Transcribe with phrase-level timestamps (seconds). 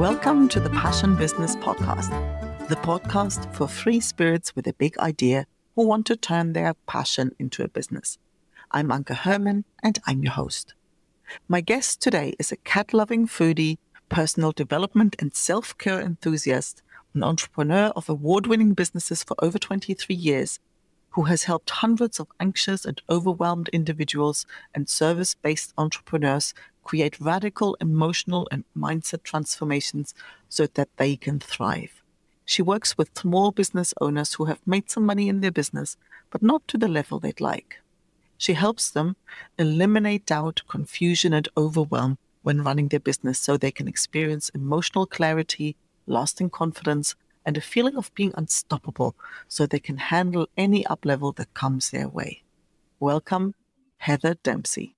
[0.00, 2.08] Welcome to the Passion Business Podcast,
[2.70, 5.44] the podcast for free spirits with a big idea
[5.76, 8.16] who want to turn their passion into a business.
[8.70, 10.72] I'm Anke Herrmann and I'm your host.
[11.48, 13.76] My guest today is a cat loving foodie,
[14.08, 20.16] personal development and self care enthusiast, an entrepreneur of award winning businesses for over 23
[20.16, 20.60] years,
[21.10, 26.54] who has helped hundreds of anxious and overwhelmed individuals and service based entrepreneurs
[26.90, 30.12] create radical emotional and mindset transformations
[30.48, 32.02] so that they can thrive.
[32.44, 35.96] She works with small business owners who have made some money in their business,
[36.32, 37.78] but not to the level they'd like.
[38.38, 39.14] She helps them
[39.56, 45.76] eliminate doubt, confusion, and overwhelm when running their business so they can experience emotional clarity,
[46.08, 47.14] lasting confidence,
[47.46, 49.14] and a feeling of being unstoppable
[49.46, 52.42] so they can handle any up level that comes their way.
[52.98, 53.54] Welcome,
[53.98, 54.96] Heather Dempsey.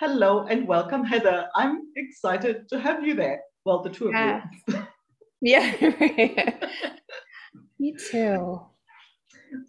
[0.00, 1.46] Hello and welcome, Heather.
[1.54, 3.40] I'm excited to have you there.
[3.64, 4.42] Well, the two of yeah.
[4.66, 4.86] you.
[5.40, 6.68] yeah.
[7.78, 8.60] Me too.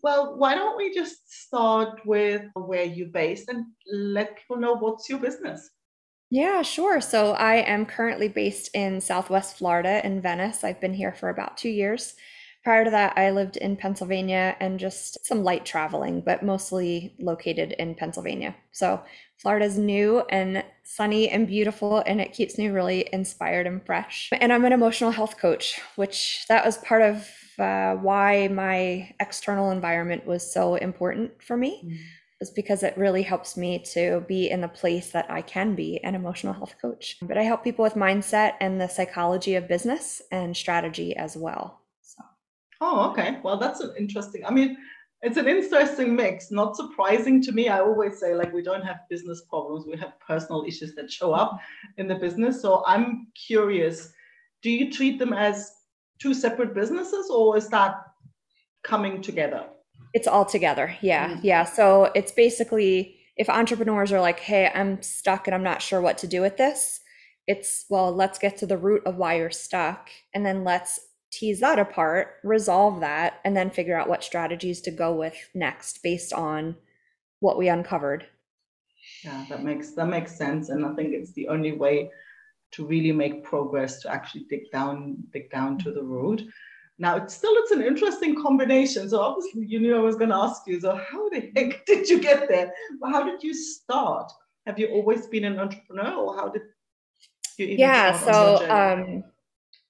[0.02, 5.08] Well, why don't we just start with where you're based and let people know what's
[5.08, 5.70] your business?
[6.32, 7.02] Yeah, sure.
[7.02, 10.64] So I am currently based in Southwest Florida in Venice.
[10.64, 12.16] I've been here for about two years.
[12.66, 17.74] Prior to that, I lived in Pennsylvania and just some light traveling, but mostly located
[17.74, 18.56] in Pennsylvania.
[18.72, 19.04] So
[19.38, 24.32] Florida's new and sunny and beautiful, and it keeps me really inspired and fresh.
[24.34, 29.70] And I'm an emotional health coach, which that was part of uh, why my external
[29.70, 31.84] environment was so important for me.
[31.86, 31.98] Mm
[32.42, 36.04] is because it really helps me to be in the place that I can be
[36.04, 37.16] an emotional health coach.
[37.22, 41.85] But I help people with mindset and the psychology of business and strategy as well.
[42.82, 43.40] Oh, okay.
[43.44, 44.46] Well, that's an interesting.
[44.46, 44.78] I mean,
[45.22, 46.52] it's an interesting mix.
[46.52, 47.70] Not surprising to me.
[47.70, 49.86] I always say like we don't have business problems.
[49.88, 51.60] We have personal issues that show up
[51.98, 52.62] in the business.
[52.62, 54.12] So I'm curious.
[54.62, 55.72] Do you treat them as
[56.20, 57.96] two separate businesses, or is that
[58.84, 59.66] coming together?
[60.14, 60.96] It's all together.
[61.02, 61.30] Yeah.
[61.30, 61.40] Mm-hmm.
[61.46, 61.66] Yeah.
[61.66, 66.18] So it's basically if entrepreneurs are like, hey, I'm stuck and I'm not sure what
[66.20, 67.02] to do with this,
[67.48, 70.10] it's, well, let's get to the root of why you're stuck.
[70.34, 71.00] And then let's
[71.36, 76.02] tease that apart, resolve that, and then figure out what strategies to go with next
[76.02, 76.76] based on
[77.40, 78.26] what we uncovered.
[79.24, 80.70] Yeah, that makes that makes sense.
[80.70, 82.10] And I think it's the only way
[82.72, 86.42] to really make progress to actually dig down, dig down to the root.
[86.98, 89.10] Now, it's still it's an interesting combination.
[89.10, 90.80] So obviously, you knew I was going to ask you.
[90.80, 92.72] So how the heck did you get there?
[93.04, 94.32] How did you start?
[94.66, 96.64] Have you always been an entrepreneur, or how did
[97.58, 97.66] you?
[97.66, 98.18] Even yeah.
[98.18, 99.24] So um,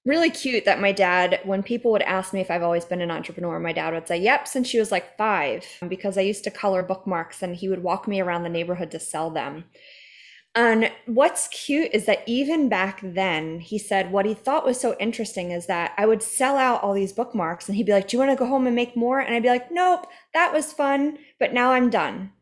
[0.06, 3.10] really cute that my dad, when people would ask me if I've always been an
[3.10, 6.44] entrepreneur, my dad would say, "Yep, since she was like five, um, because I used
[6.44, 9.64] to color bookmarks, and he would walk me around the neighborhood to sell them.
[10.56, 14.96] And what's cute is that even back then, he said what he thought was so
[14.98, 18.16] interesting is that I would sell out all these bookmarks and he'd be like, Do
[18.16, 19.20] you want to go home and make more?
[19.20, 22.32] And I'd be like, Nope, that was fun, but now I'm done.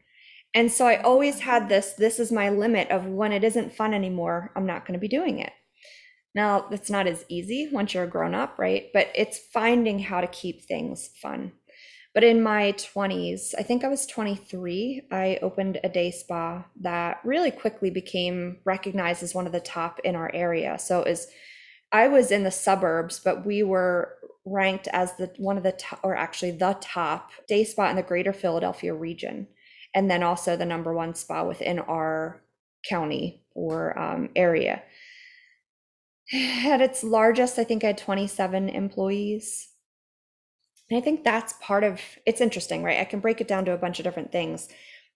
[0.54, 3.92] And so I always had this this is my limit of when it isn't fun
[3.92, 5.52] anymore, I'm not going to be doing it.
[6.34, 8.90] Now, that's not as easy once you're a grown up, right?
[8.92, 11.52] But it's finding how to keep things fun.
[12.12, 17.20] But in my 20s, I think I was 23, I opened a day spa that
[17.24, 20.78] really quickly became recognized as one of the top in our area.
[20.78, 21.26] So it was,
[21.90, 24.14] I was in the suburbs, but we were
[24.44, 28.02] ranked as the one of the top, or actually the top day spa in the
[28.02, 29.48] greater Philadelphia region.
[29.92, 32.42] And then also the number one spa within our
[32.88, 34.82] county or um, area.
[36.32, 39.68] At its largest, I think I had 27 employees
[40.90, 43.00] and I think that's part of it's interesting, right?
[43.00, 44.68] I can break it down to a bunch of different things.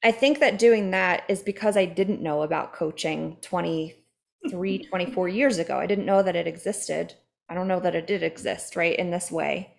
[0.02, 5.58] I think that doing that is because I didn't know about coaching 23, 24 years
[5.58, 5.78] ago.
[5.78, 7.14] I didn't know that it existed.
[7.50, 9.74] I don't know that it did exist, right, in this way.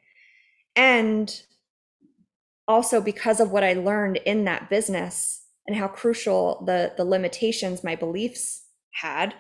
[0.76, 1.42] And
[2.68, 7.84] also because of what I learned in that business and how crucial the the limitations
[7.84, 8.64] my beliefs
[8.94, 9.34] had,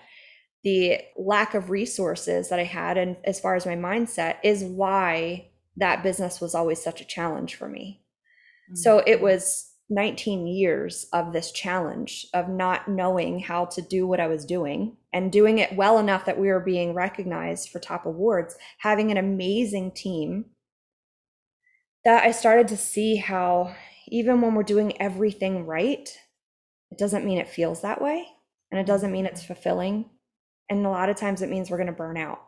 [0.64, 5.50] the lack of resources that I had and as far as my mindset is why
[5.78, 8.02] that business was always such a challenge for me.
[8.70, 8.76] Mm-hmm.
[8.76, 14.20] So it was 19 years of this challenge of not knowing how to do what
[14.20, 18.06] I was doing and doing it well enough that we were being recognized for top
[18.06, 20.46] awards, having an amazing team
[22.06, 23.76] that I started to see how
[24.08, 26.10] even when we're doing everything right,
[26.92, 28.28] it doesn't mean it feels that way
[28.72, 30.10] and it doesn't mean it's fulfilling.
[30.69, 32.42] And a lot of times it means we're going to burn out.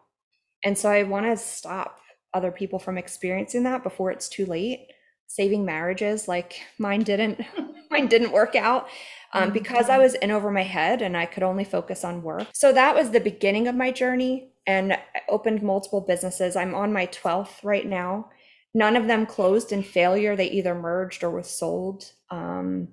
[0.63, 1.99] And so I want to stop
[2.33, 4.87] other people from experiencing that before it's too late
[5.31, 7.39] saving marriages like mine didn't
[7.89, 8.87] mine didn't work out
[9.33, 9.53] um, mm-hmm.
[9.53, 12.47] because I was in over my head and I could only focus on work.
[12.53, 16.55] So that was the beginning of my journey and I opened multiple businesses.
[16.55, 18.29] I'm on my 12th right now.
[18.73, 20.35] None of them closed in failure.
[20.35, 22.11] They either merged or was sold.
[22.29, 22.89] Um,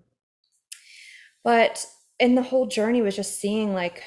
[1.45, 1.85] but
[2.19, 4.03] in the whole journey was just seeing like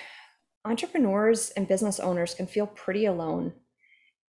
[0.65, 3.53] entrepreneurs and business owners can feel pretty alone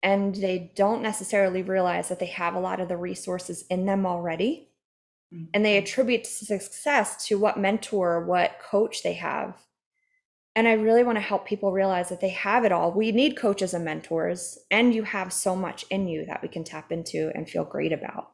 [0.02, 4.04] and they don't necessarily realize that they have a lot of the resources in them
[4.06, 4.68] already
[5.32, 5.44] mm-hmm.
[5.54, 9.54] and they attribute success to what mentor what coach they have
[10.56, 13.36] and i really want to help people realize that they have it all we need
[13.36, 17.30] coaches and mentors and you have so much in you that we can tap into
[17.34, 18.32] and feel great about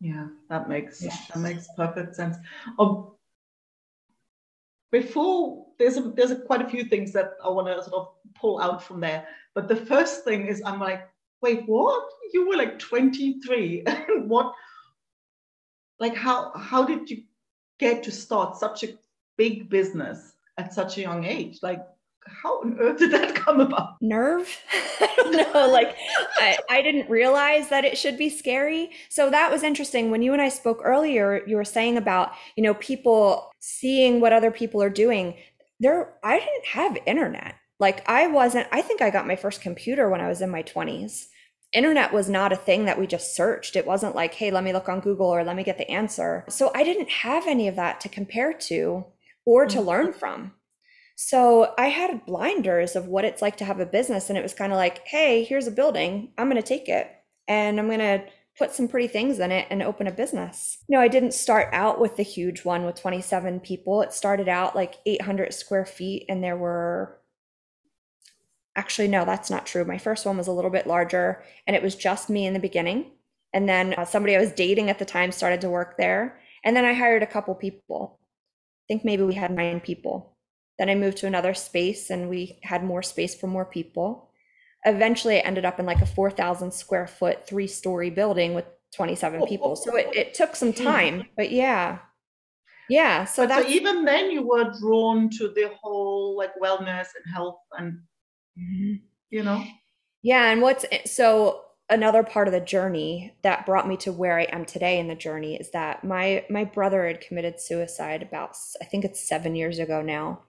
[0.00, 1.16] yeah that makes yeah.
[1.34, 2.36] that makes perfect sense
[2.78, 3.10] um,
[4.92, 8.08] before there's a, there's a, quite a few things that I want to sort of
[8.34, 9.26] pull out from there.
[9.54, 11.08] But the first thing is I'm like,
[11.42, 12.08] wait, what?
[12.32, 13.84] You were like 23,
[14.26, 14.52] what?
[15.98, 17.24] Like how how did you
[17.78, 18.94] get to start such a
[19.36, 21.58] big business at such a young age?
[21.62, 21.82] Like
[22.26, 24.00] how on earth did that come about?
[24.00, 24.48] Nerve?
[25.00, 25.68] I don't know.
[25.68, 25.96] Like,
[26.36, 28.90] I, I didn't realize that it should be scary.
[29.08, 30.10] So that was interesting.
[30.10, 34.32] When you and I spoke earlier, you were saying about, you know, people seeing what
[34.32, 35.36] other people are doing.
[35.80, 37.54] There, I didn't have internet.
[37.78, 40.62] Like, I wasn't, I think I got my first computer when I was in my
[40.62, 41.26] 20s.
[41.72, 43.76] Internet was not a thing that we just searched.
[43.76, 46.44] It wasn't like, hey, let me look on Google or let me get the answer.
[46.48, 49.06] So I didn't have any of that to compare to
[49.46, 49.88] or to mm-hmm.
[49.88, 50.52] learn from.
[51.22, 54.30] So I had blinders of what it's like to have a business.
[54.30, 56.32] And it was kind of like, hey, here's a building.
[56.38, 57.10] I'm going to take it
[57.46, 58.24] and I'm going to
[58.56, 60.78] put some pretty things in it and open a business.
[60.88, 64.00] You know, I didn't start out with the huge one with 27 people.
[64.00, 67.20] It started out like 800 square feet and there were
[68.74, 71.82] actually no that's not true my first one was a little bit larger and it
[71.82, 73.10] was just me in the beginning
[73.52, 76.76] and then uh, somebody i was dating at the time started to work there and
[76.76, 80.36] then i hired a couple people i think maybe we had nine people
[80.80, 84.30] then I moved to another space and we had more space for more people.
[84.86, 88.64] Eventually, I ended up in like a 4,000 square foot, three story building with
[88.96, 89.76] 27 people.
[89.76, 91.98] So it, it took some time, but yeah.
[92.88, 93.26] Yeah.
[93.26, 97.60] So that's so even then you were drawn to the whole like wellness and health
[97.76, 97.98] and,
[98.56, 99.62] you know?
[100.22, 100.50] Yeah.
[100.50, 101.60] And what's so
[101.90, 105.14] another part of the journey that brought me to where I am today in the
[105.14, 109.78] journey is that my my brother had committed suicide about I think it's 7 years
[109.78, 110.44] ago now.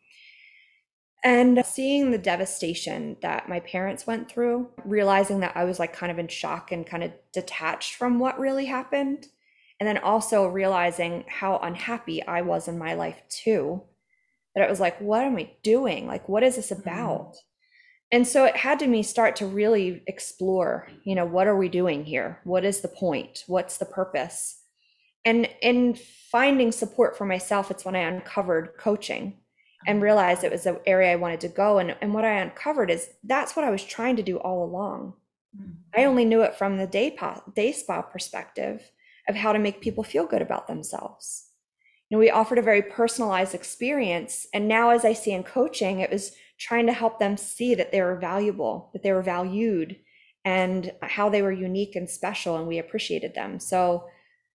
[1.23, 6.11] And seeing the devastation that my parents went through, realizing that I was like kind
[6.11, 9.27] of in shock and kind of detached from what really happened.
[9.79, 13.83] And then also realizing how unhappy I was in my life too.
[14.55, 16.07] That it was like, what am I doing?
[16.07, 16.81] Like, what is this mm-hmm.
[16.81, 17.33] about?
[17.33, 17.37] Mm.
[18.13, 21.69] And so it had to me start to really explore, you know, what are we
[21.69, 22.41] doing here?
[22.43, 23.43] What is the point?
[23.47, 24.61] What's the purpose?
[25.23, 25.95] And in
[26.31, 29.37] finding support for myself, it's when I uncovered coaching
[29.87, 31.79] and realized it was the area I wanted to go.
[31.79, 35.13] And, and what I uncovered is that's what I was trying to do all along.
[35.57, 35.71] Mm-hmm.
[35.99, 38.91] I only knew it from the day, po- day spa perspective
[39.27, 41.47] of how to make people feel good about themselves.
[42.09, 44.47] You know, we offered a very personalized experience.
[44.53, 47.91] And now, as I see in coaching, it was trying to help them see that
[47.91, 49.95] they were valuable, that they were valued,
[50.43, 53.59] and how they were unique and special, and we appreciated them.
[53.59, 54.09] So,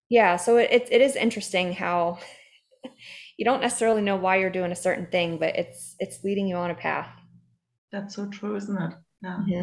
[0.08, 2.19] yeah, so it, it is interesting how
[3.36, 6.56] you don't necessarily know why you're doing a certain thing, but it's it's leading you
[6.56, 7.10] on a path.
[7.93, 8.94] That's so true, isn't it?
[9.22, 9.38] Yeah.
[9.46, 9.62] yeah.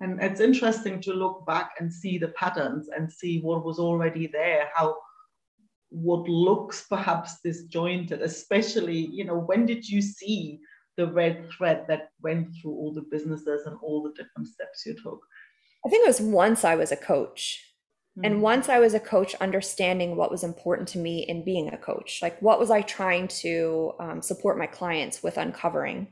[0.00, 4.26] And it's interesting to look back and see the patterns and see what was already
[4.26, 4.96] there, how
[5.90, 10.60] what looks perhaps disjointed, especially, you know, when did you see
[10.96, 14.94] the red thread that went through all the businesses and all the different steps you
[14.94, 15.20] took?
[15.86, 17.73] I think it was once I was a coach
[18.22, 18.42] and mm-hmm.
[18.42, 22.20] once I was a coach, understanding what was important to me in being a coach,
[22.22, 26.06] like what was I trying to um, support my clients with uncovering?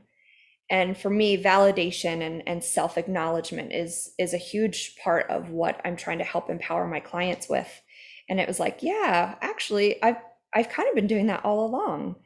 [0.69, 5.79] And for me, validation and, and self acknowledgement is is a huge part of what
[5.85, 7.69] I'm trying to help empower my clients with.
[8.29, 10.17] And it was like, yeah, actually, I've
[10.53, 12.17] I've kind of been doing that all along,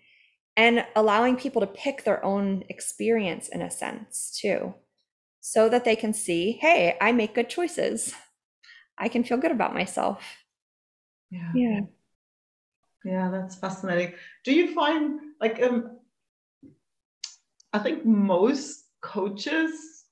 [0.56, 4.74] and allowing people to pick their own experience in a sense too,
[5.40, 8.16] so that they can see, hey, I make good choices.
[8.98, 10.24] I can feel good about myself.
[11.30, 11.52] Yeah.
[11.54, 11.80] Yeah.
[13.06, 14.14] Yeah, that's fascinating.
[14.44, 16.00] Do you find like um
[17.74, 20.06] I think most coaches,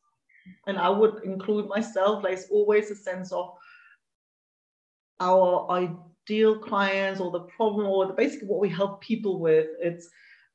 [0.68, 3.54] and I would include myself, there's always a sense of
[5.20, 9.68] our ideal clients or the problem or the basically what we help people with.
[9.82, 10.10] It's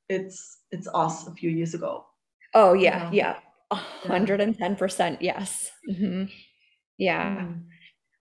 [0.09, 2.07] it's it's us a few years ago.
[2.55, 3.37] Oh yeah, yeah.
[3.71, 5.71] 110% yes.
[5.89, 6.25] Mm-hmm.
[6.99, 7.37] Yeah.
[7.37, 7.63] Mm.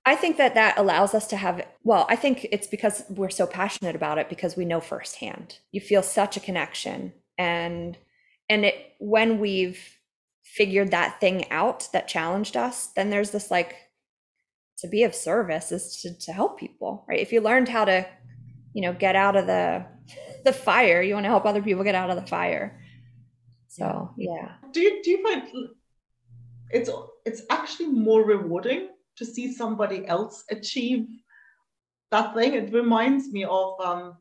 [0.08, 3.46] I think that that allows us to have, well, I think it's because we're so
[3.46, 5.58] passionate about it because we know firsthand.
[5.70, 7.12] You feel such a connection.
[7.36, 7.98] And,
[8.48, 9.78] and it, when we've
[10.42, 13.74] figured that thing out that challenged us, then there's this like,
[14.78, 17.20] to be of service is to, to help people, right?
[17.20, 18.06] If you learned how to,
[18.72, 19.84] you know, get out of the,
[20.44, 22.80] the fire, you want to help other people get out of the fire.
[23.66, 24.52] So, yeah.
[24.72, 25.42] Do you, do you find
[26.70, 26.88] it's,
[27.26, 28.88] it's actually more rewarding
[29.18, 31.06] to see somebody else achieve
[32.10, 32.54] that thing.
[32.54, 34.16] It reminds me of, um,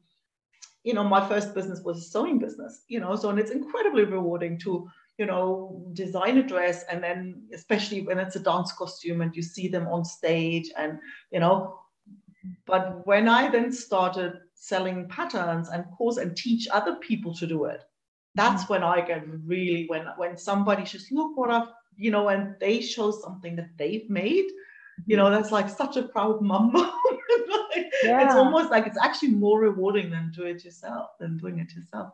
[0.84, 4.04] you know, my first business was a sewing business, you know, so and it's incredibly
[4.04, 4.88] rewarding to,
[5.18, 9.42] you know, design a dress and then especially when it's a dance costume and you
[9.42, 11.00] see them on stage and,
[11.32, 11.80] you know,
[12.66, 17.66] but when I then started selling patterns and course and teach other people to do
[17.66, 17.82] it,
[18.36, 18.74] that's mm-hmm.
[18.74, 22.82] when I get really when when somebody says, look what I've, you know, and they
[22.82, 24.46] show something that they've made
[25.06, 26.74] you know that's like such a proud mum.
[27.76, 28.26] Like, yeah.
[28.26, 32.14] it's almost like it's actually more rewarding than do it yourself than doing it yourself.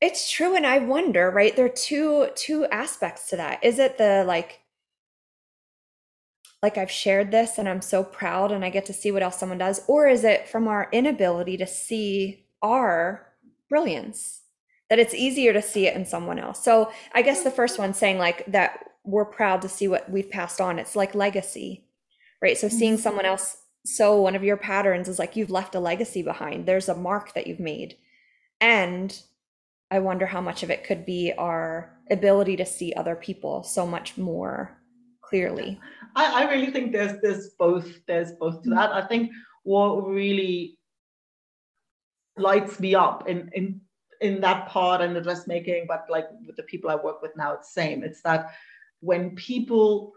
[0.00, 3.64] It's true and i wonder right there are two two aspects to that.
[3.64, 4.60] Is it the like
[6.62, 9.38] like i've shared this and i'm so proud and i get to see what else
[9.38, 13.26] someone does or is it from our inability to see our
[13.68, 14.42] brilliance
[14.90, 16.62] that it's easier to see it in someone else?
[16.62, 20.30] So i guess the first one saying like that we're proud to see what we've
[20.30, 20.78] passed on.
[20.78, 21.84] It's like legacy
[22.42, 22.58] right?
[22.58, 23.02] So seeing mm-hmm.
[23.02, 26.66] someone else sew one of your patterns is like you've left a legacy behind.
[26.66, 27.96] There's a mark that you've made.
[28.60, 29.16] And
[29.90, 33.86] I wonder how much of it could be our ability to see other people so
[33.86, 34.78] much more
[35.20, 35.80] clearly.
[36.14, 38.92] I, I really think there's there's both there's both to that.
[38.92, 39.30] I think
[39.64, 40.78] what really
[42.36, 43.80] lights me up in in
[44.20, 47.54] in that part and the dressmaking, but like with the people I work with now,
[47.54, 48.04] it's same.
[48.04, 48.52] It's that
[49.00, 50.12] when people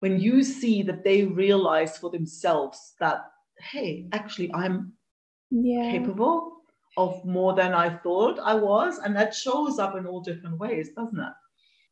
[0.00, 3.24] when you see that they realize for themselves that
[3.58, 4.92] hey actually i'm
[5.50, 5.90] yeah.
[5.90, 6.56] capable
[6.96, 10.90] of more than i thought i was and that shows up in all different ways
[10.96, 11.32] doesn't it?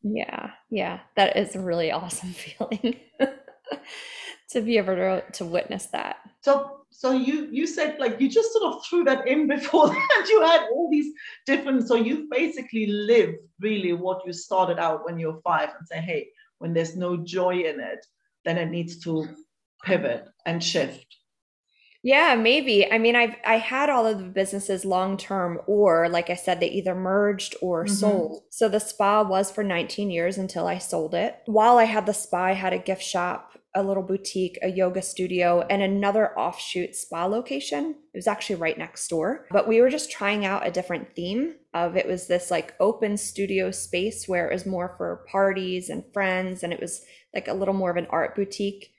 [0.01, 0.99] Yeah yeah.
[1.15, 2.95] That is a really awesome feeling
[4.49, 6.17] to be able to, to witness that.
[6.41, 10.27] So so you you said like you just sort of threw that in before that
[10.29, 11.13] you had all these
[11.45, 15.87] different so you've basically lived really what you started out when you were five and
[15.87, 16.27] say hey
[16.59, 18.05] when there's no joy in it,
[18.45, 19.27] then it needs to
[19.83, 21.05] pivot and shift.
[22.01, 22.89] Yeah, maybe.
[22.89, 26.59] I mean, I've I had all of the businesses long term, or like I said,
[26.59, 27.93] they either merged or mm-hmm.
[27.93, 28.43] sold.
[28.49, 31.37] So the spa was for 19 years until I sold it.
[31.45, 35.01] While I had the spa, I had a gift shop a little boutique, a yoga
[35.01, 37.95] studio, and another offshoot spa location.
[38.13, 39.45] It was actually right next door.
[39.51, 43.15] But we were just trying out a different theme of it was this like open
[43.15, 47.01] studio space where it was more for parties and friends and it was
[47.33, 48.91] like a little more of an art boutique.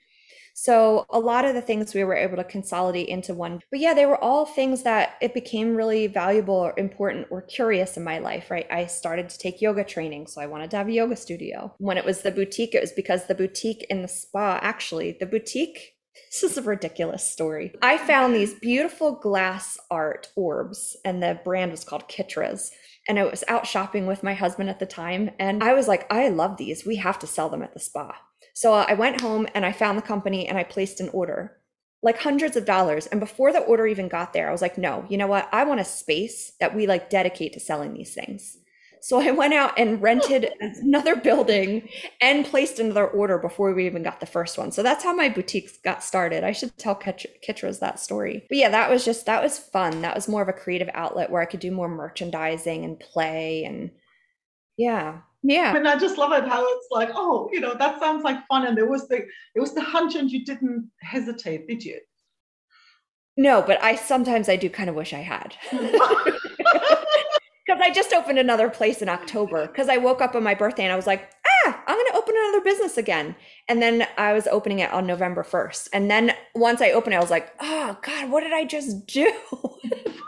[0.61, 3.61] So a lot of the things we were able to consolidate into one.
[3.71, 7.97] But yeah, they were all things that it became really valuable or important or curious
[7.97, 8.67] in my life, right?
[8.69, 11.73] I started to take yoga training, so I wanted to have a yoga studio.
[11.79, 15.25] When it was the boutique, it was because the boutique in the spa, actually, the
[15.25, 15.95] boutique
[16.31, 17.73] this is a ridiculous story.
[17.81, 22.69] I found these beautiful glass art orbs, and the brand was called Kitras.
[23.07, 26.05] And I was out shopping with my husband at the time, and I was like,
[26.13, 26.85] I love these.
[26.85, 28.15] We have to sell them at the spa.
[28.53, 31.57] So uh, I went home and I found the company and I placed an order,
[32.01, 33.07] like hundreds of dollars.
[33.07, 35.49] And before the order even got there, I was like, no, you know what?
[35.51, 38.57] I want a space that we like dedicate to selling these things.
[39.03, 41.89] So I went out and rented another building
[42.21, 44.71] and placed another order before we even got the first one.
[44.71, 46.43] So that's how my boutique got started.
[46.43, 48.45] I should tell Kitras that story.
[48.47, 50.01] But yeah, that was just, that was fun.
[50.01, 53.63] That was more of a creative outlet where I could do more merchandising and play.
[53.63, 53.89] And
[54.77, 55.75] yeah, yeah.
[55.75, 58.65] And I just love it how it's like, oh, you know, that sounds like fun.
[58.65, 61.99] And there was the it was the hunch and you didn't hesitate, did you?
[63.37, 65.55] No, but I sometimes I do kind of wish I had.
[67.71, 70.83] Because I just opened another place in October because I woke up on my birthday
[70.83, 71.29] and I was like,
[71.65, 73.35] ah, I'm going to open another business again.
[73.69, 75.89] And then I was opening it on November 1st.
[75.93, 79.05] And then once I opened it, I was like, oh, God, what did I just
[79.05, 79.31] do?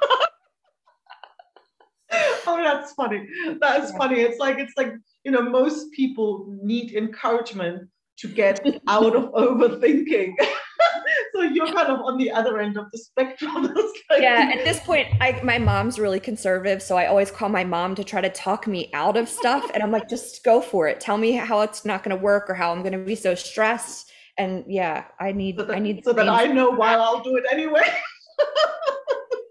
[2.48, 3.28] oh, that's funny.
[3.60, 3.98] That's yeah.
[3.98, 4.22] funny.
[4.22, 4.94] It's like it's like
[5.24, 10.34] you know most people need encouragement to get out of overthinking.
[11.34, 13.64] so you're kind of on the other end of the spectrum.
[14.10, 17.64] like, yeah, at this point, I, my mom's really conservative, so I always call my
[17.64, 20.88] mom to try to talk me out of stuff, and I'm like, just go for
[20.88, 21.00] it.
[21.00, 23.36] Tell me how it's not going to work or how I'm going to be so
[23.36, 24.12] stressed.
[24.38, 27.36] And yeah, I need, so that, I need, so that I know why I'll do
[27.38, 27.84] it anyway.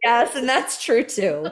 [0.02, 1.46] Yes, and that's true too.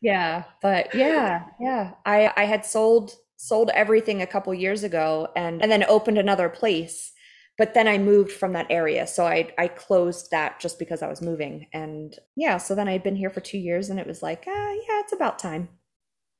[0.00, 1.92] Yeah, but yeah, yeah.
[2.04, 6.48] I I had sold sold everything a couple years ago and and then opened another
[6.48, 7.12] place
[7.56, 9.06] but then I moved from that area.
[9.06, 11.66] So I, I closed that just because I was moving.
[11.72, 14.72] And yeah, so then I'd been here for two years and it was like, ah,
[14.72, 15.68] yeah, it's about time.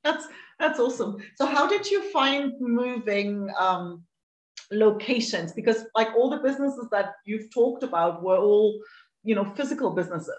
[0.03, 0.27] That's,
[0.59, 1.17] that's awesome.
[1.35, 4.03] So how did you find moving um,
[4.71, 5.53] locations?
[5.53, 8.77] Because like all the businesses that you've talked about were all,
[9.23, 10.35] you know, physical businesses,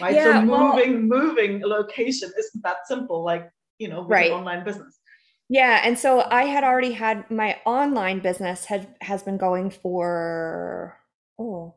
[0.00, 0.14] right?
[0.14, 4.30] Yeah, so moving, well, moving location isn't that simple, like, you know, with right.
[4.30, 4.98] an online business.
[5.48, 10.98] Yeah, and so I had already had my online business had has been going for
[11.38, 11.74] oh,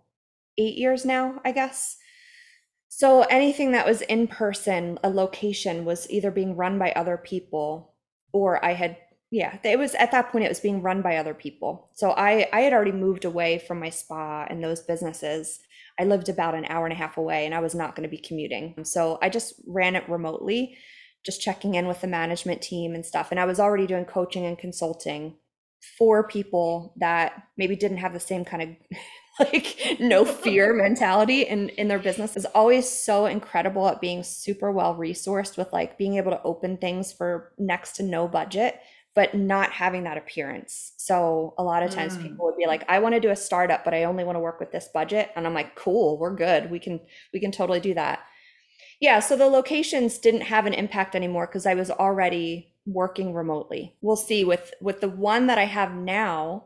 [0.58, 1.98] eight years now, I guess.
[2.88, 7.96] So anything that was in person, a location was either being run by other people
[8.32, 8.98] or I had
[9.32, 11.90] yeah, it was at that point it was being run by other people.
[11.94, 15.60] So I I had already moved away from my spa and those businesses.
[16.00, 18.16] I lived about an hour and a half away and I was not going to
[18.16, 18.84] be commuting.
[18.84, 20.78] So I just ran it remotely
[21.26, 23.32] just checking in with the management team and stuff.
[23.32, 25.36] And I was already doing coaching and consulting
[25.98, 28.70] for people that maybe didn't have the same kind of
[29.40, 34.72] like no fear mentality in in their business is always so incredible at being super
[34.72, 38.80] well resourced with like being able to open things for next to no budget
[39.16, 40.92] but not having that appearance.
[40.98, 42.22] So a lot of times mm.
[42.22, 44.42] people would be like, I want to do a startup, but I only want to
[44.42, 45.32] work with this budget.
[45.36, 46.70] And I'm like, cool, we're good.
[46.70, 47.00] We can
[47.34, 48.20] we can totally do that.
[49.00, 53.96] Yeah, so the locations didn't have an impact anymore because I was already working remotely.
[54.02, 56.66] We'll see with with the one that I have now.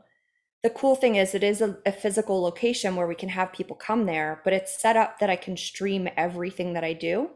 [0.61, 3.77] The cool thing is it is a, a, physical location where we can have people
[3.77, 7.29] come there, but it's set up that I can stream everything that I do.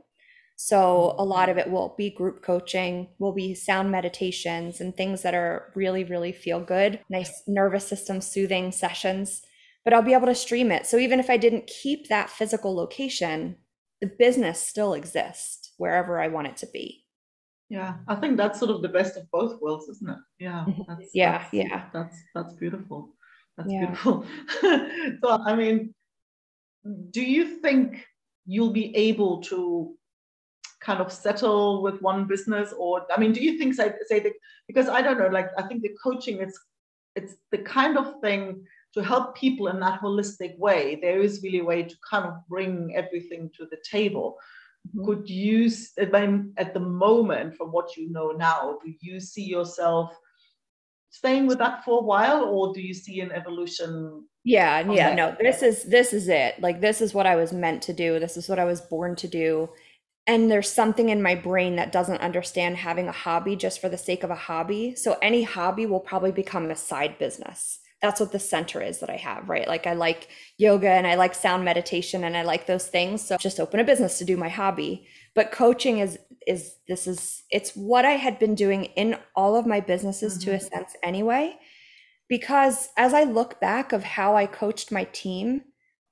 [0.65, 5.21] So a lot of it will be group coaching, will be sound meditations and things
[5.23, 9.41] that are really, really feel good, nice nervous system soothing sessions.
[9.83, 10.85] But I'll be able to stream it.
[10.85, 13.57] So even if I didn't keep that physical location,
[13.99, 17.03] the business still exists wherever I want it to be.
[17.67, 20.17] Yeah, I think that's sort of the best of both worlds, isn't it?
[20.39, 20.63] Yeah.
[20.65, 20.81] Mm-hmm.
[20.87, 21.83] That's, yeah, that's, yeah.
[21.91, 23.09] That's that's beautiful.
[23.57, 23.79] That's yeah.
[23.87, 24.25] beautiful.
[24.61, 25.93] so I mean,
[27.11, 28.07] do you think
[28.45, 29.97] you'll be able to
[30.83, 34.33] kind of settle with one business or i mean do you think say, say that
[34.67, 36.59] because i don't know like i think the coaching it's
[37.15, 41.59] it's the kind of thing to help people in that holistic way, there is really
[41.59, 44.37] a way to kind of bring everything to the table.
[44.95, 45.05] Mm-hmm.
[45.05, 50.15] Could you, at the moment, from what you know now, do you see yourself
[51.09, 54.25] staying with that for a while, or do you see an evolution?
[54.43, 55.35] Yeah, yeah, no.
[55.39, 56.59] This is this is it.
[56.59, 58.19] Like this is what I was meant to do.
[58.19, 59.69] This is what I was born to do.
[60.25, 63.97] And there's something in my brain that doesn't understand having a hobby just for the
[63.97, 64.95] sake of a hobby.
[64.95, 69.09] So any hobby will probably become a side business that's what the center is that
[69.09, 69.65] I have, right?
[69.65, 73.25] Like I like yoga and I like sound meditation and I like those things.
[73.25, 75.07] So just open a business to do my hobby.
[75.33, 79.65] But coaching is is this is it's what I had been doing in all of
[79.65, 80.49] my businesses mm-hmm.
[80.49, 80.75] to a mm-hmm.
[80.75, 81.57] sense anyway.
[82.27, 85.61] Because as I look back of how I coached my team,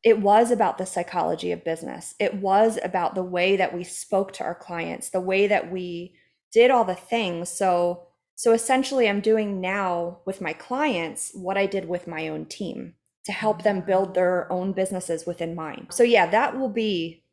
[0.04, 2.16] it was about the psychology of business.
[2.20, 6.16] It was about the way that we spoke to our clients, the way that we
[6.52, 7.50] did all the things.
[7.50, 8.08] So
[8.42, 12.96] so essentially, I'm doing now with my clients what I did with my own team
[13.26, 13.86] to help them mm-hmm.
[13.86, 15.86] build their own businesses within mine.
[15.92, 17.24] So, yeah, that will be,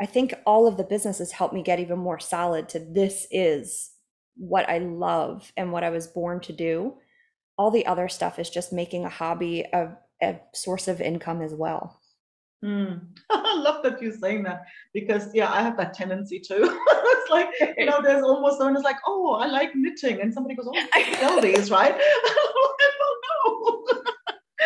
[0.00, 3.90] I think all of the businesses helped me get even more solid to this is
[4.36, 6.94] what I love and what I was born to do.
[7.58, 9.90] All the other stuff is just making a hobby a,
[10.22, 12.00] a source of income as well.
[12.64, 13.00] Mm.
[13.30, 16.78] I love that you're saying that because yeah, I have that tendency too.
[16.88, 20.56] it's like you know, there's almost someone is like, oh, I like knitting, and somebody
[20.56, 21.94] goes, oh, I sell these, right?
[21.98, 24.02] I don't know.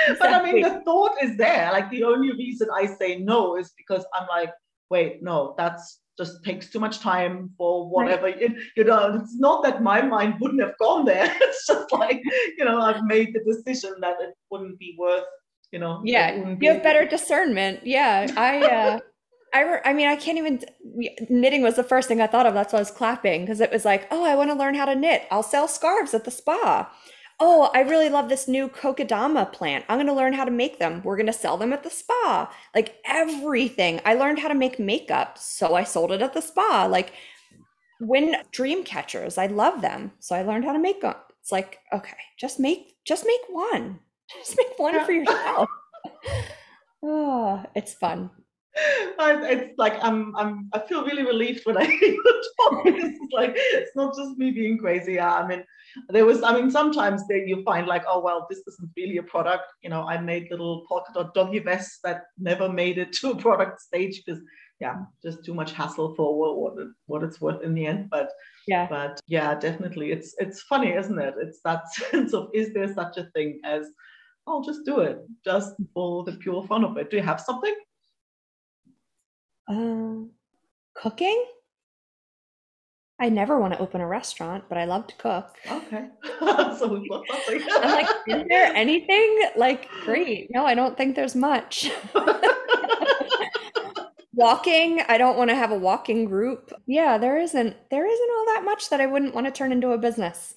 [0.09, 0.17] Exactly.
[0.19, 1.71] But I mean, the thought is there.
[1.71, 4.53] Like the only reason I say no is because I'm like,
[4.91, 8.25] wait, no, that's just takes too much time for whatever.
[8.25, 8.41] Right.
[8.41, 11.35] It, you know, it's not that my mind wouldn't have gone there.
[11.41, 12.23] It's just like
[12.57, 15.25] you know, I've made the decision that it wouldn't be worth
[15.73, 19.01] you know yeah you have better discernment yeah i uh
[19.55, 20.63] I, re- I mean, I can't even.
[21.29, 22.55] Knitting was the first thing I thought of.
[22.55, 24.87] That's why I was clapping because it was like, oh, I want to learn how
[24.87, 25.27] to knit.
[25.31, 26.91] I'll sell scarves at the spa.
[27.39, 29.85] Oh, I really love this new kokedama plant.
[29.89, 31.03] I'm going to learn how to make them.
[31.05, 32.51] We're going to sell them at the spa.
[32.75, 34.01] Like everything.
[34.07, 36.87] I learned how to make makeup, so I sold it at the spa.
[36.91, 37.13] Like
[38.01, 41.15] when dream catchers, I love them, so I learned how to make them.
[41.41, 44.01] It's like, okay, just make just make one.
[44.39, 45.69] Just make one for yourself.
[47.03, 48.31] oh, it's fun.
[48.75, 53.53] it's like I'm I'm I feel really relieved when I hear you talk it's like
[53.55, 55.15] it's not just me being crazy.
[55.15, 55.65] Yeah, I mean
[56.09, 59.23] there was I mean sometimes there you find like oh well this isn't really a
[59.23, 59.65] product.
[59.83, 63.37] You know I made little polka dot doggy vests that never made it to a
[63.37, 64.41] product stage because
[64.81, 68.09] yeah just too much hassle for what what, it, what it's worth in the end.
[68.11, 68.31] But
[68.67, 71.35] yeah but yeah definitely it's it's funny isn't it?
[71.39, 73.87] It's that sense of is there such a thing as
[74.47, 77.11] I'll just do it just for the pure fun of it.
[77.11, 77.75] Do you have something?
[79.69, 80.31] Um,
[80.95, 81.45] cooking.
[83.21, 85.57] I never want to open a restaurant, but I love to cook.
[85.71, 86.09] Okay.
[86.41, 87.63] so something.
[87.71, 89.39] I'm like, is there anything?
[89.57, 90.49] Like, great.
[90.51, 91.91] No, I don't think there's much.
[94.35, 96.73] walking, I don't want to have a walking group.
[96.87, 99.93] Yeah, there isn't there isn't all that much that I wouldn't want to turn into
[99.93, 100.55] a business.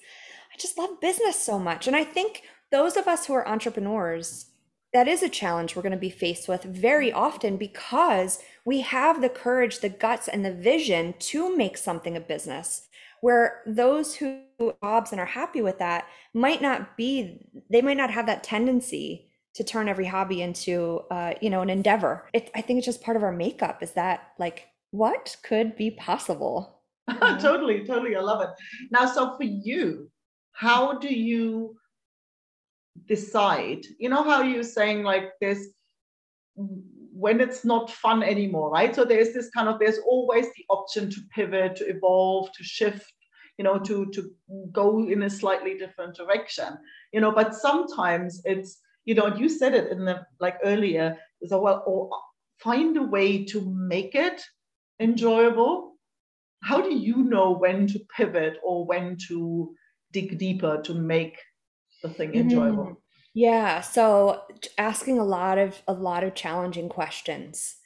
[0.52, 1.86] I just love business so much.
[1.86, 4.46] And I think those of us who are entrepreneurs,
[4.92, 9.20] that is a challenge we're going to be faced with very often because we have
[9.20, 12.88] the courage, the guts, and the vision to make something a business.
[13.20, 14.42] Where those who
[14.82, 19.28] jobs and are happy with that might not be, they might not have that tendency
[19.54, 22.28] to turn every hobby into, uh, you know, an endeavor.
[22.32, 23.82] It, I think it's just part of our makeup.
[23.82, 26.82] Is that like what could be possible?
[27.20, 28.16] totally, totally.
[28.16, 28.50] I love it.
[28.90, 30.10] Now, so for you,
[30.52, 31.76] how do you
[33.06, 33.84] decide?
[33.98, 35.68] You know how you're saying like this
[36.54, 38.94] when it's not fun anymore, right?
[38.94, 43.12] So there's this kind of there's always the option to pivot, to evolve, to shift,
[43.58, 44.30] you know, to to
[44.72, 46.76] go in a slightly different direction,
[47.12, 47.32] you know.
[47.32, 52.10] But sometimes it's you know, you said it in the like earlier, so well, or
[52.58, 54.42] find a way to make it
[55.00, 55.92] enjoyable.
[56.62, 59.74] How do you know when to pivot or when to
[60.12, 61.38] dig deeper to make
[62.08, 62.84] the thing enjoyable?
[62.84, 62.92] Mm-hmm.
[63.34, 64.42] Yeah, so
[64.78, 67.76] asking a lot of a lot of challenging questions.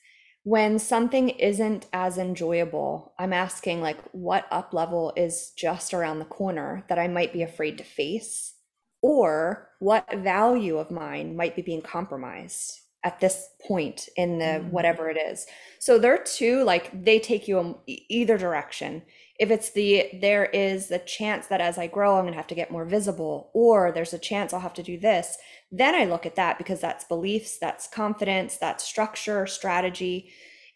[0.45, 6.25] When something isn't as enjoyable, I'm asking like what up level is just around the
[6.25, 8.55] corner that I might be afraid to face
[9.03, 14.71] or what value of mine might be being compromised at this point in the mm.
[14.71, 15.47] whatever it is.
[15.79, 19.03] So there are two like they take you either direction
[19.41, 22.47] if it's the there is the chance that as i grow i'm going to have
[22.47, 25.37] to get more visible or there's a chance i'll have to do this
[25.73, 30.31] then i look at that because that's beliefs that's confidence that's structure strategy.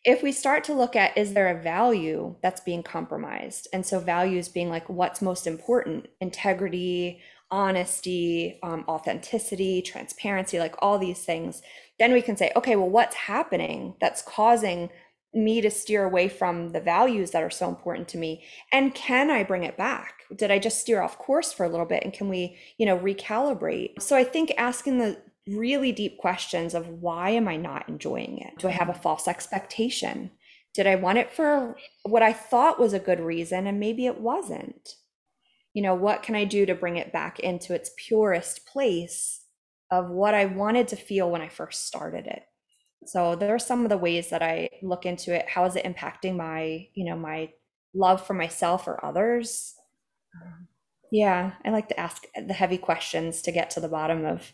[0.04, 3.68] If we start to look at is there a value that's being compromised?
[3.72, 6.08] And so values being like what's most important?
[6.20, 11.62] Integrity honesty um, authenticity transparency like all these things.
[11.98, 14.90] Then we can say okay well what's happening that's causing
[15.34, 19.30] me to steer away from the values that are so important to me and can
[19.30, 20.22] i bring it back?
[20.34, 22.98] Did i just steer off course for a little bit and can we you know
[22.98, 24.00] recalibrate?
[24.00, 28.58] So i think asking the really deep questions of why am i not enjoying it?
[28.58, 30.30] Do i have a false expectation?
[30.72, 34.20] Did i want it for what i thought was a good reason and maybe it
[34.20, 34.96] wasn't?
[35.72, 39.40] You know what can i do to bring it back into its purest place
[39.90, 42.42] of what i wanted to feel when i first started it
[43.06, 45.48] so there are some of the ways that I look into it.
[45.48, 47.50] How is it impacting my, you know, my
[47.94, 49.74] love for myself or others?
[51.10, 54.52] Yeah, I like to ask the heavy questions to get to the bottom of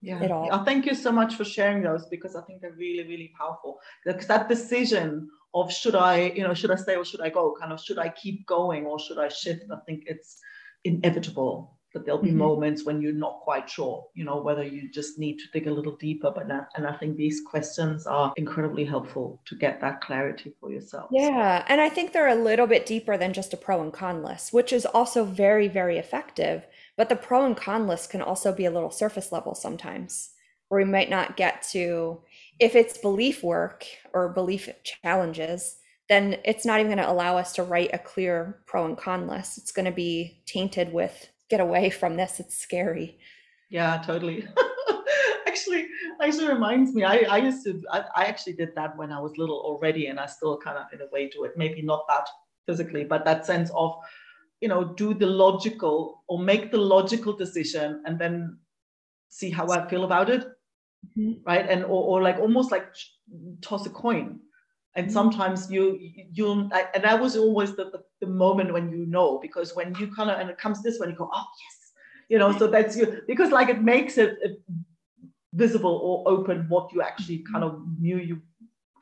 [0.00, 0.22] yeah.
[0.22, 0.48] it all.
[0.52, 3.78] Oh, thank you so much for sharing those because I think they're really, really powerful.
[4.04, 7.56] Because that decision of should I, you know, should I stay or should I go?
[7.58, 9.64] Kind of should I keep going or should I shift?
[9.72, 10.38] I think it's
[10.84, 12.38] inevitable that there'll be mm-hmm.
[12.38, 15.72] moments when you're not quite sure, you know, whether you just need to dig a
[15.72, 16.30] little deeper.
[16.30, 21.08] But and I think these questions are incredibly helpful to get that clarity for yourself.
[21.12, 21.64] Yeah.
[21.68, 24.52] And I think they're a little bit deeper than just a pro and con list,
[24.52, 26.66] which is also very, very effective.
[26.96, 30.30] But the pro and con list can also be a little surface level sometimes,
[30.68, 32.20] where we might not get to,
[32.58, 35.76] if it's belief work or belief challenges,
[36.08, 39.26] then it's not even going to allow us to write a clear pro and con
[39.26, 39.58] list.
[39.58, 42.40] It's going to be tainted with get away from this.
[42.40, 43.18] It's scary.
[43.70, 44.46] Yeah, totally.
[45.46, 45.86] actually,
[46.22, 47.04] actually reminds me.
[47.04, 47.82] I, I used to.
[47.90, 50.86] I, I actually did that when I was little already, and I still kind of
[50.92, 51.52] in a way do it.
[51.56, 52.28] Maybe not that
[52.66, 53.94] physically, but that sense of,
[54.60, 58.58] you know, do the logical or make the logical decision, and then
[59.28, 60.46] see how I feel about it,
[61.18, 61.42] mm-hmm.
[61.46, 61.68] right?
[61.68, 62.86] And or, or like almost like
[63.60, 64.40] toss a coin
[64.96, 65.12] and mm-hmm.
[65.12, 65.98] sometimes you
[66.32, 70.06] you and that was always the, the, the, moment when you know because when you
[70.14, 71.80] kind of and it comes this when you go oh yes.
[72.30, 74.62] You know so that's you because like it makes it, it
[75.52, 77.52] visible or open what you actually mm-hmm.
[77.52, 78.40] kind of knew you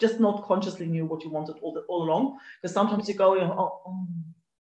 [0.00, 2.37] just not consciously knew what you wanted all, the, all along.
[2.61, 4.07] Because sometimes you go you know, oh, oh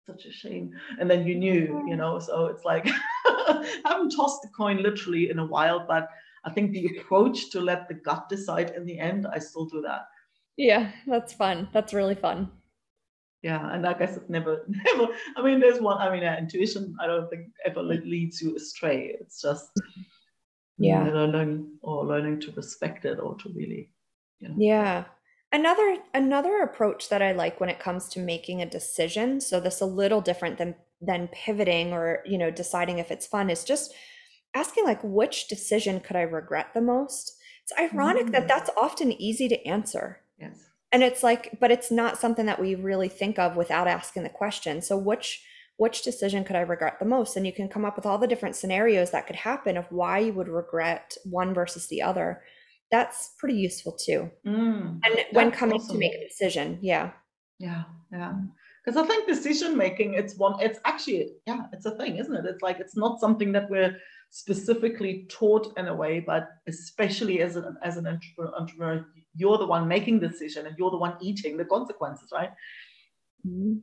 [0.06, 0.72] such a shame.
[0.98, 2.86] And then you knew you know so it's like
[3.26, 6.08] I haven't tossed the coin literally in a while but
[6.44, 9.80] I think the approach to let the gut decide in the end I still do
[9.82, 10.02] that
[10.56, 11.68] yeah, that's fun.
[11.72, 12.50] That's really fun.
[13.42, 15.08] Yeah, and like I guess it never, never.
[15.36, 15.98] I mean, there's one.
[15.98, 16.94] I mean, uh, intuition.
[17.00, 19.16] I don't think ever leads you astray.
[19.18, 19.70] It's just
[20.78, 23.90] yeah, learning or learning to respect it or to really,
[24.40, 24.54] you know.
[24.58, 25.04] Yeah.
[25.52, 29.40] Another another approach that I like when it comes to making a decision.
[29.40, 33.50] So this a little different than than pivoting or you know deciding if it's fun
[33.50, 33.92] is just
[34.54, 37.36] asking like which decision could I regret the most?
[37.64, 38.32] It's ironic mm.
[38.32, 40.19] that that's often easy to answer.
[40.40, 40.58] Yes.
[40.92, 44.28] And it's like, but it's not something that we really think of without asking the
[44.28, 44.82] question.
[44.82, 45.44] So which
[45.76, 47.36] which decision could I regret the most?
[47.36, 50.18] And you can come up with all the different scenarios that could happen of why
[50.18, 52.42] you would regret one versus the other.
[52.90, 54.30] That's pretty useful too.
[54.46, 55.94] Mm, and when coming awesome.
[55.94, 57.12] to make a decision, yeah.
[57.58, 58.34] Yeah, yeah.
[58.84, 62.44] Because I think decision making, it's one, it's actually, yeah, it's a thing, isn't it?
[62.44, 63.96] It's like it's not something that we're
[64.30, 69.88] specifically taught in a way, but especially as an as an entrepreneur, you're the one
[69.88, 72.50] making the decision and you're the one eating the consequences, right?
[73.46, 73.78] Mm-hmm.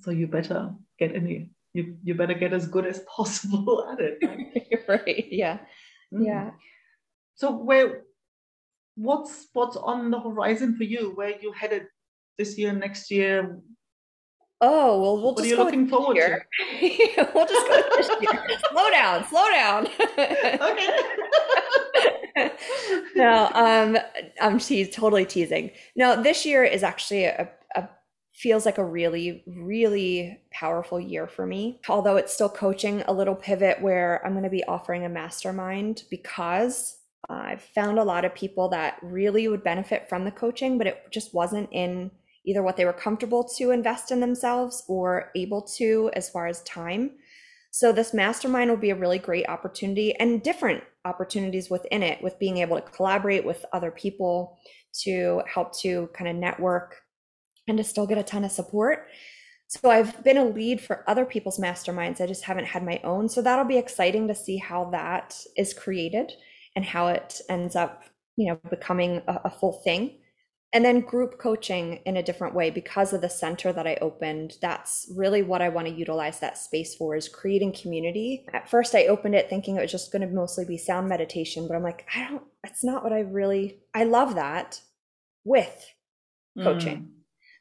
[0.00, 4.18] So you better get any you, you better get as good as possible at it.
[4.22, 4.88] Right?
[5.06, 5.26] right.
[5.30, 5.58] Yeah.
[6.12, 6.26] Mm.
[6.26, 6.50] Yeah.
[7.34, 8.02] So where
[8.94, 11.12] what's what's on the horizon for you?
[11.14, 11.86] Where you headed
[12.38, 13.60] this year, next year?
[14.62, 16.38] Oh well, we'll what just are you looking forward to?
[17.34, 18.42] we'll just go this year.
[18.70, 19.86] slow down, slow down.
[19.86, 20.88] okay.
[23.16, 23.98] no, um,
[24.40, 25.70] I'm totally teasing.
[25.96, 27.88] No, this year is actually a, a
[28.34, 31.80] feels like a really, really powerful year for me.
[31.88, 36.04] Although it's still coaching a little pivot where I'm going to be offering a mastermind
[36.10, 40.86] because I've found a lot of people that really would benefit from the coaching, but
[40.86, 42.10] it just wasn't in
[42.44, 46.62] either what they were comfortable to invest in themselves or able to as far as
[46.62, 47.12] time.
[47.78, 52.38] So, this mastermind will be a really great opportunity and different opportunities within it with
[52.38, 54.58] being able to collaborate with other people
[55.02, 56.96] to help to kind of network
[57.68, 59.08] and to still get a ton of support.
[59.68, 62.18] So, I've been a lead for other people's masterminds.
[62.18, 63.28] I just haven't had my own.
[63.28, 66.32] So, that'll be exciting to see how that is created
[66.76, 68.04] and how it ends up,
[68.36, 70.16] you know, becoming a, a full thing.
[70.72, 74.54] And then group coaching in a different way because of the center that I opened.
[74.60, 78.44] That's really what I want to utilize that space for is creating community.
[78.52, 81.66] At first I opened it thinking it was just going to mostly be sound meditation,
[81.68, 84.80] but I'm like, I don't that's not what I really I love that
[85.44, 85.86] with
[86.62, 86.96] coaching.
[86.96, 87.08] Mm.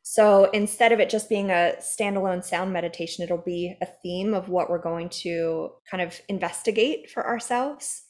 [0.01, 4.49] So instead of it just being a standalone sound meditation, it'll be a theme of
[4.49, 8.04] what we're going to kind of investigate for ourselves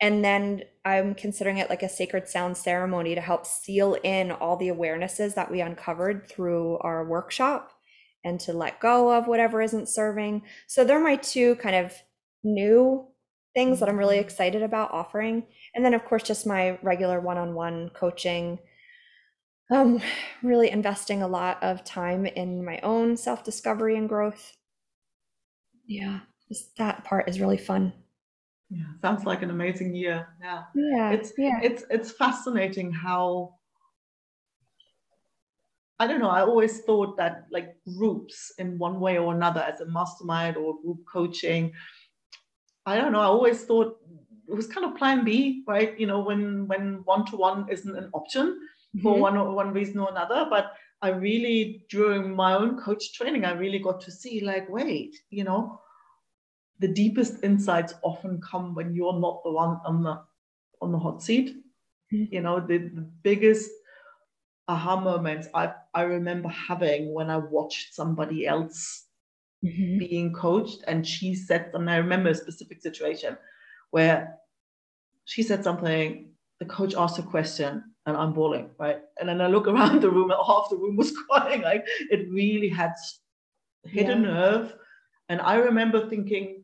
[0.00, 4.56] and then I'm considering it like a sacred sound ceremony to help seal in all
[4.56, 7.72] the awarenesses that we uncovered through our workshop
[8.22, 10.42] and to let go of whatever isn't serving.
[10.66, 11.94] So they're my two kind of
[12.44, 13.06] new
[13.54, 14.24] things that I'm really mm-hmm.
[14.24, 15.44] excited about offering.
[15.74, 18.58] And then, of course, just my regular one on one coaching.
[19.70, 20.00] Um,
[20.42, 24.56] really investing a lot of time in my own self discovery and growth.
[25.86, 27.92] Yeah, just that part is really fun.
[28.70, 30.26] Yeah, sounds like an amazing year.
[30.42, 30.62] Yeah.
[30.74, 31.10] Yeah.
[31.10, 31.60] It's yeah.
[31.62, 33.54] it's it's fascinating how
[35.98, 39.80] I don't know, I always thought that like groups in one way or another as
[39.80, 41.72] a mastermind or group coaching,
[42.84, 43.98] I don't know, I always thought
[44.48, 45.98] it was kind of plan B, right?
[45.98, 49.02] You know, when when one-to-one isn't an option mm-hmm.
[49.02, 50.46] for one or one reason or another.
[50.50, 55.16] But I really during my own coach training, I really got to see like, wait,
[55.30, 55.80] you know,
[56.78, 60.20] the deepest insights often come when you're not the one on the
[60.82, 61.56] on the hot seat.
[62.12, 62.34] Mm-hmm.
[62.34, 63.70] You know, the, the biggest
[64.68, 69.04] aha moments I, I remember having when I watched somebody else
[69.64, 69.98] mm-hmm.
[69.98, 73.36] being coached and she said and I remember a specific situation
[73.90, 74.38] where
[75.24, 78.98] she said something, the coach asked a question and I'm bawling, right?
[79.18, 81.62] And then I look around the room and half the room was crying.
[81.62, 82.92] Like it really had
[83.84, 84.12] hit yeah.
[84.12, 84.74] a nerve.
[85.28, 86.62] And I remember thinking,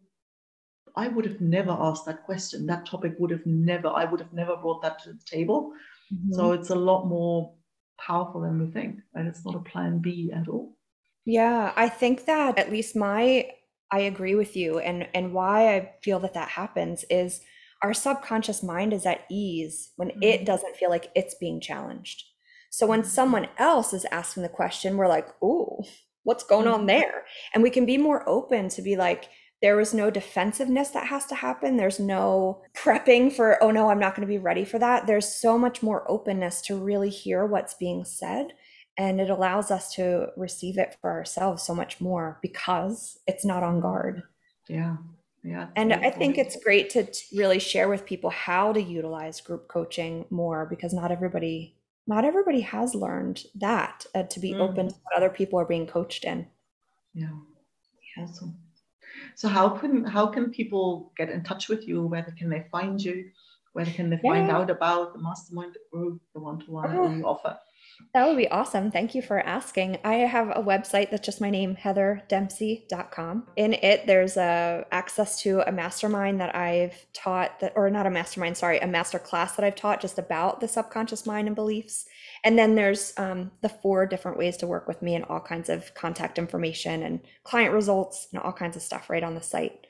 [0.96, 2.66] I would have never asked that question.
[2.66, 5.72] That topic would have never, I would have never brought that to the table.
[6.12, 6.34] Mm-hmm.
[6.34, 7.54] So it's a lot more
[7.98, 9.00] powerful than we think.
[9.14, 10.76] And it's not a plan B at all.
[11.24, 13.48] Yeah, I think that at least my,
[13.90, 14.78] I agree with you.
[14.78, 17.40] And, and why I feel that that happens is
[17.82, 20.22] our subconscious mind is at ease when mm-hmm.
[20.22, 22.24] it doesn't feel like it's being challenged.
[22.70, 23.08] So when mm-hmm.
[23.08, 25.82] someone else is asking the question, we're like, "Ooh,
[26.22, 26.86] what's going on mm-hmm.
[26.86, 29.28] there?" And we can be more open to be like,
[29.62, 31.76] there was no defensiveness that has to happen.
[31.76, 35.06] There's no prepping for, oh no, I'm not going to be ready for that.
[35.06, 38.54] There's so much more openness to really hear what's being said.
[38.98, 43.62] And it allows us to receive it for ourselves so much more because it's not
[43.62, 44.24] on guard.
[44.68, 44.96] Yeah.
[45.44, 45.68] Yeah.
[45.76, 50.24] And I think it's great to really share with people how to utilize group coaching
[50.30, 54.60] more because not everybody not everybody has learned that uh, to be mm.
[54.60, 56.46] open to what other people are being coached in.
[57.14, 57.30] Yeah.
[58.18, 58.56] Awesome.
[59.34, 62.06] So how can how can people get in touch with you?
[62.06, 63.30] Where can they find you?
[63.72, 64.56] Where can they find yeah.
[64.56, 67.10] out about the mastermind, the group, the one-to-one oh.
[67.14, 67.58] you offer?
[68.14, 68.90] That would be awesome.
[68.90, 69.98] Thank you for asking.
[70.04, 73.46] I have a website that's just my name, heatherdempsey.com.
[73.56, 78.10] In it, there's a access to a mastermind that I've taught that, or not a
[78.10, 82.06] mastermind, sorry, a master class that I've taught just about the subconscious mind and beliefs.
[82.44, 85.68] And then there's um, the four different ways to work with me and all kinds
[85.68, 89.86] of contact information and client results and all kinds of stuff right on the site.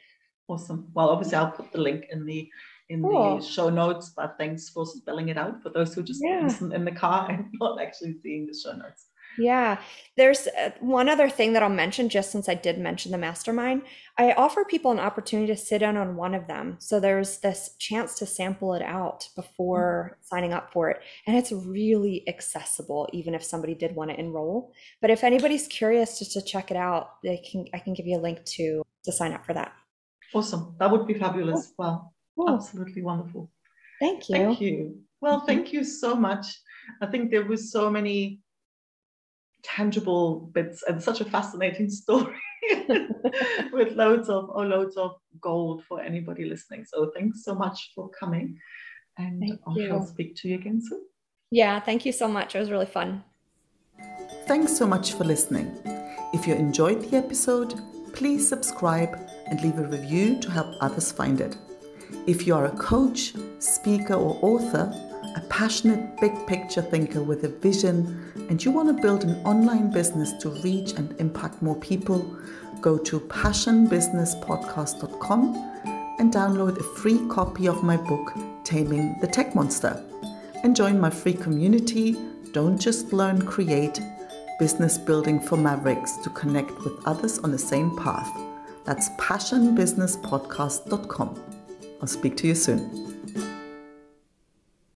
[0.48, 0.88] Awesome.
[0.92, 2.48] Well, obviously, I'll put the link in the
[2.90, 3.38] in cool.
[3.38, 6.42] the show notes, but thanks for spelling it out for those who just yeah.
[6.42, 9.06] listen in the car and not actually seeing the show notes.
[9.38, 9.78] Yeah,
[10.16, 13.82] there's uh, one other thing that I'll mention just since I did mention the mastermind.
[14.18, 16.76] I offer people an opportunity to sit in on one of them.
[16.80, 20.22] So there's this chance to sample it out before mm-hmm.
[20.22, 21.00] signing up for it.
[21.26, 24.72] And it's really accessible, even if somebody did want to enroll.
[25.00, 28.18] But if anybody's curious just to check it out, they can I can give you
[28.18, 29.72] a link to to sign up for that.
[30.34, 30.74] Awesome.
[30.78, 31.72] That would be fabulous.
[31.78, 32.12] Well,
[32.48, 33.50] absolutely wonderful.
[34.00, 34.36] Thank you.
[34.36, 34.98] Thank you.
[35.20, 35.46] Well, mm-hmm.
[35.46, 36.46] thank you so much.
[37.00, 38.40] I think there was so many
[39.62, 42.40] tangible bits and such a fascinating story
[43.72, 46.84] with loads of or loads of gold for anybody listening.
[46.84, 48.58] So thanks so much for coming.
[49.18, 51.02] And I shall speak to you again soon.
[51.50, 52.54] Yeah, thank you so much.
[52.54, 53.22] It was really fun.
[54.46, 55.70] Thanks so much for listening.
[56.32, 57.74] If you enjoyed the episode,
[58.14, 61.56] please subscribe and leave a review to help others find it.
[62.26, 67.48] If you are a coach, speaker, or author, a passionate big picture thinker with a
[67.48, 72.36] vision, and you want to build an online business to reach and impact more people,
[72.80, 75.72] go to passionbusinesspodcast.com
[76.18, 78.32] and download a free copy of my book,
[78.64, 80.02] Taming the Tech Monster.
[80.62, 82.16] And join my free community.
[82.52, 84.00] Don't just learn, create
[84.58, 88.30] business building for mavericks to connect with others on the same path.
[88.84, 91.42] That's passionbusinesspodcast.com.
[92.00, 93.11] I'll speak to you soon.